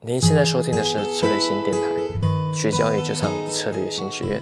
[0.00, 4.40] 您现在收听的是策略新电台，学交易就上策略新学院。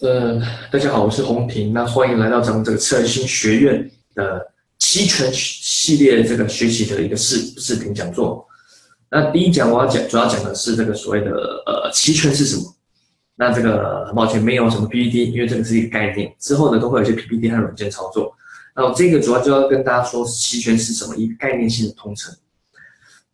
[0.00, 4.46] 呃，大家好，我是洪婷，那欢迎来到咱们这个策略新学院的
[4.78, 8.46] 期权系列这个学习的一个视视频讲座。
[9.10, 11.32] 那第一讲我要讲，主要讲的是这个所谓的
[11.66, 12.62] 呃期权是什么。
[13.34, 18.32] 那这个很抱歉没有什么 PPT，因为这个是一个概念，之后呢都会有一些 PPT 和软件操作。
[18.76, 22.32] 那我这个主要就要跟大家说期权是什么，一个概念性的通称。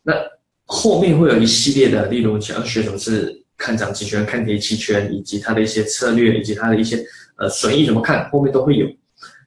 [0.03, 0.13] 那
[0.65, 7.03] 后面会有一系列的，例如想要学什么是看涨期权、看跌期权，以及它的一些策略，以及它的一些
[7.37, 8.87] 呃损益怎么看，后面都会有。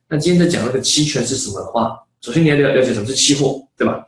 [0.08, 4.04] 那今天在讲那个期权是什么的话，首先你要了了解什么是期货，对吧？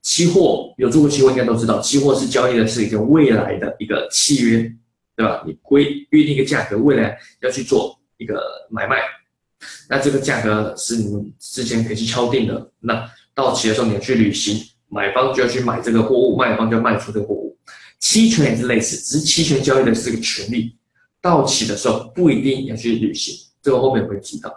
[0.00, 4.72] 期货有做过期货应该都知道，期货是交易的是一个未来的一个契约，
[5.14, 5.44] 对吧？
[5.46, 8.40] 你规约定一个价格，未来要去做一个
[8.70, 8.96] 买卖，
[9.88, 14.64] 那这个价格是你们之前可以去敲定的，那到期的时候你要去履行。
[14.92, 17.56] 买方就要去买这个货物，卖方就要卖出这个货物。
[17.98, 20.76] 期权也是类似，只是期权交易的是个权利，
[21.22, 24.52] 到期的时候不一定要去履行，这个后面会提到。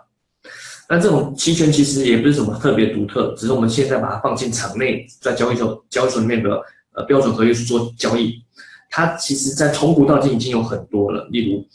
[0.89, 6.61] 那这种期权其实也不是什么特别独特，只是我们现在把它放进场内，在交易所交易所里面的
[6.95, 8.43] 呃标准合约去做交易。
[8.89, 11.65] 它其实在从古到今已经有很多了，例如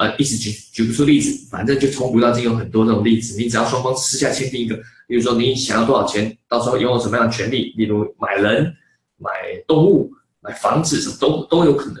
[0.00, 4.74] 呃，一直举举不出例子，反正就从古到今有很多这种例子，你只要双方私下签订一个。
[5.06, 8.74] 比如说你想要多少钱，到时候拥有什么样的权利，例如买人、
[9.18, 9.30] 买
[9.68, 11.96] 动物、买房子，什么都都有可能。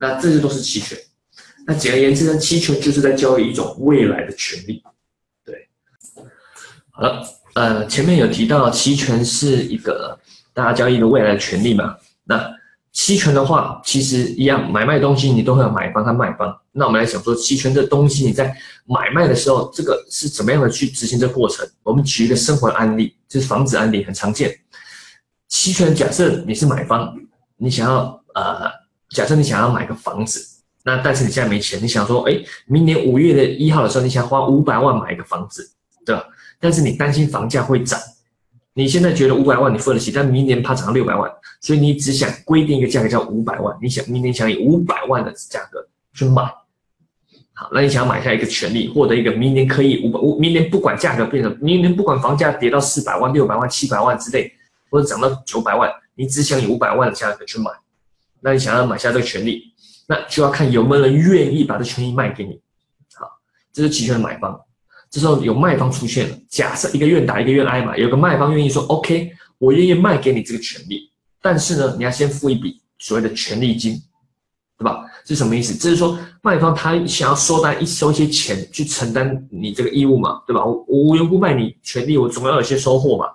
[0.00, 0.98] 那这些都是期权。
[1.68, 4.82] 那简而言之呢，期权就是在交易一种未来的权利。
[5.44, 5.68] 对，
[6.90, 10.18] 好了，呃，前面有提到期权是一个
[10.52, 11.96] 大家交易的未来的权利嘛？
[12.24, 12.52] 那
[12.96, 16.58] 期权的话，其实一样，买卖东西你都会有买方和卖方。
[16.72, 18.46] 那我们来想说，期权这东西你在
[18.86, 21.68] 买卖的时候，这个是怎么样的去执行这过程？
[21.82, 24.58] 我们举一个生活的案例，就是房子案例，很常见。
[25.46, 27.14] 期权假设你是买方，
[27.58, 28.66] 你想要呃，
[29.10, 30.40] 假设你想要买个房子，
[30.82, 35.70] 那但是你现在没钱，你想说，哎，明年五月的一号的时候，你想花五百万买一个房子，
[36.06, 36.24] 对吧？
[36.58, 38.00] 但是你担心房价会涨。
[38.78, 41.30] 你现在觉得五百万你付得起，但明年怕涨到六百万，
[41.62, 43.74] 所以你只想规定一个价格叫五百万。
[43.80, 45.82] 你想明年想以五百万的价格
[46.12, 46.42] 去买，
[47.54, 54.52] 好，那你想要买下一个权利，获得一个明年可以五百，明年不管价格变成，明年不管房价跌到四百万、六百万、七百万之类，
[54.90, 57.70] 或者涨到九百万，你只想以五百万的价格去买，
[58.40, 59.72] 那你想要买下这个权利，
[60.06, 62.60] 那就要看有没有人愿意把这权利卖给你。
[63.14, 63.26] 好，
[63.72, 64.60] 这是期权的买方。
[65.10, 74.00] 这时候有卖方出现了，假设一个愿打一个愿挨嘛，有个卖方愿意说 OK，我愿意卖给你这个权利，但是呢，你要先付一笔所谓的权利金，
[74.76, 75.04] 对吧？
[75.24, 75.74] 是什么意思？
[75.74, 80.64] 就是说卖方他想要收单一收一些钱去承担你这个义务嘛，对吧？
[80.64, 83.26] 我无缘无故卖你权利，我总要有些收获嘛。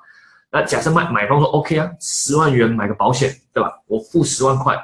[0.51, 3.71] 那假设卖买方说 OK 啊，十万元买个保险，对吧？
[3.87, 4.77] 我付十万块，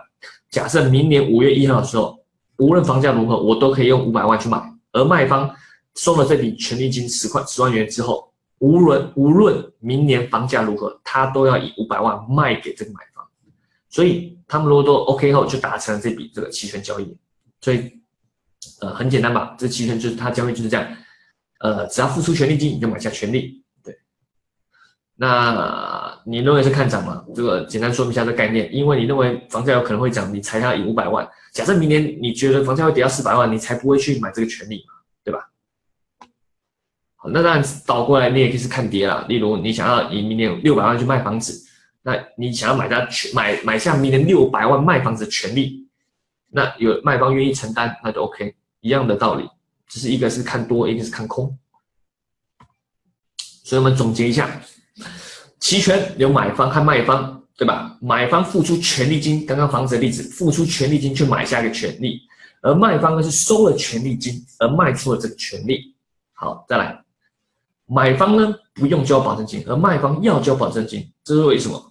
[0.50, 2.18] 假设明年五月一号的时候，
[2.58, 4.60] 无论房价如何，我都可以用五百万去买，
[4.94, 5.54] 而卖方。
[5.98, 13.28] 收了这笔权利金十块十万元之后，无论无论明年房价如何，他都要以五百万卖给这个买方，
[13.90, 17.18] 所以他们如果都 OK 后，就达成了这笔这个期权交易。
[17.60, 17.92] 所以，
[18.80, 19.56] 呃，很简单吧？
[19.58, 20.88] 这期权就是他交易就是这样，
[21.60, 23.64] 呃，只要付出权利金，你就买下权利。
[23.84, 23.98] 对，
[25.16, 27.26] 那你认为是看涨吗？
[27.34, 31.28] 这个简单说明一下这概念，因为你认为房价有可能会涨，你才要以五百万。
[31.52, 34.94] 假设明年你觉得房价会跌到四百万，你才不会去买这个权利嘛，
[35.24, 35.50] 对吧？
[37.32, 39.26] 那当然倒过来，你也可以是看跌了。
[39.28, 41.66] 例如，你想要以明年六百万去卖房子，
[42.04, 45.88] 那你想要买下权买买下明年六百万卖房子的权利，
[46.50, 49.48] 那有卖方愿意承担，那就 OK，一样的道理，
[49.88, 51.58] 只是一个是看多，一个是看空。
[53.64, 54.50] 所以我们总结一下，
[55.60, 57.98] 期权有买方和卖方，对吧？
[58.00, 62.22] 买方付出权利金，刚刚房子的例子，付出权利金去买下一个权利，
[62.62, 65.94] 而卖方呢是收了权利金而卖出了这个权利。
[66.34, 67.04] 好，再来。
[67.90, 71.82] 买方呢不用交保证金，而卖方要交保证金，这是为什么？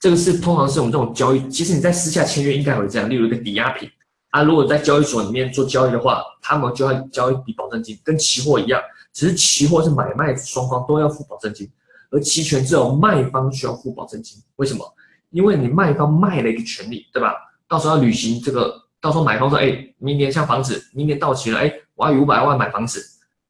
[0.00, 3.08] 这个是通常是我们这种交易，其实你在私下签约应该会这样。
[3.08, 3.88] 例如一个抵押品
[4.30, 8.80] 啊，如果在交易所里面做交易的话，他们就要交一笔保证金，跟期货一样，
[9.12, 11.70] 只是期货是买卖双方都要付保证金，
[12.10, 14.40] 而期权只有卖方需要付保证金。
[14.56, 14.84] 为什么？
[15.30, 17.34] 因为你卖方卖了一个权利，对吧？
[17.68, 23.00] 到时候要履行这个，到时候买方说，哎，明年像房子，明年到期了，哎，我要五百万买房子，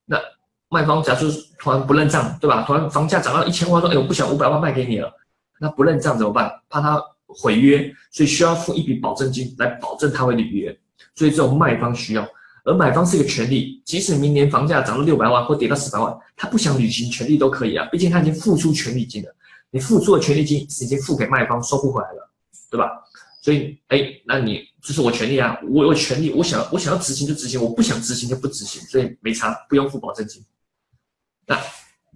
[0.05, 0.19] 那。
[0.75, 2.65] 卖方假设突然不认账，对吧？
[2.67, 5.09] 突然房价涨到一千万，说：“哎，我不想五百万卖给你了。”
[5.61, 6.51] 那不认账怎么办？
[6.69, 10.77] 怕他毁约，所以需要付一笔保证金来保证他会履约。
[11.15, 12.29] 所以这种卖方需要，
[12.65, 17.87] 而买方是一个权利，即使明年房价涨到六百万或跌到四百万，他不想履行权利都可以啊。
[17.93, 19.35] 毕竟他已经付出权利金了。
[19.71, 22.31] 你付出的权利金是已经付给卖方，收不回来了，
[22.69, 22.91] 对吧？
[23.43, 30.43] 所以，哎，那你这是我权利啊，我有权利，我想我想要执行就执行，我不想执行就不执行，所以没差，不用付保证金。
[31.47, 31.59] 那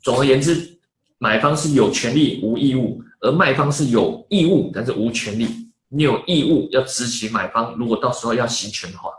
[0.03, 0.79] 总而言之，
[1.19, 5.71] 买方是有权利无义务，而卖方是有义务但是无权利。
[5.89, 9.11] 你有义务要执行买方，如果到时候要行权的话。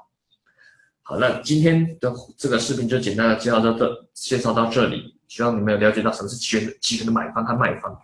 [1.01, 7.97] 好，那今天的这个视频就简单的介绍到这，介绍到这里，希望你们有了解到什么是期权期权的买方和卖方。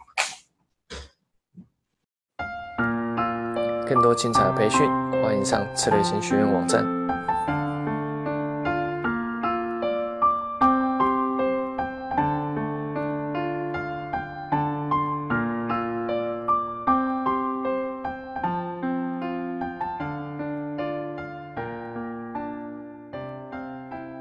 [3.88, 4.80] 更多精彩的培训，
[5.22, 7.05] 欢迎上策略型学院网站。